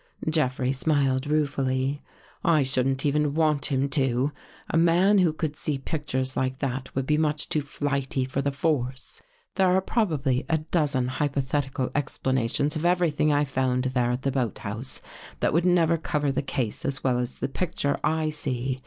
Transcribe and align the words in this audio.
Jeffrey 0.27 0.71
smiled 0.71 1.27
ruefully." 1.27 2.01
I 2.57 2.63
shouldn't 2.63 3.05
even 3.05 3.35
want 3.35 3.67
him 3.67 3.87
to. 3.89 4.31
A 4.71 4.75
man 4.75 5.19
who 5.19 5.31
could 5.31 5.55
see 5.55 5.77
pictures 5.77 6.35
like 6.35 6.57
that 6.57 6.95
would 6.95 7.05
be 7.05 7.19
much 7.19 7.49
too 7.49 7.61
flighty 7.61 8.25
for 8.25 8.41
the 8.41 8.51
force. 8.51 9.21
There 9.57 9.67
are 9.67 9.79
probably 9.79 10.43
a 10.49 10.57
dozen 10.57 11.07
hypothetical 11.07 11.91
explanations 11.93 12.75
of 12.75 12.83
everything 12.83 13.31
I 13.31 13.43
found 13.43 13.83
there 13.83 14.09
at 14.09 14.23
the 14.23 14.31
boathouse, 14.31 15.01
that 15.39 15.53
would 15.53 15.69
cover 16.01 16.31
the 16.31 16.41
case 16.41 16.83
as 16.83 17.03
well 17.03 17.19
as 17.19 17.37
the 17.37 17.47
picture 17.47 17.99
I 18.03 18.31
see. 18.31 18.79